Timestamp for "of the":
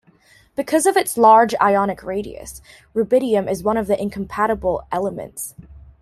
3.77-4.01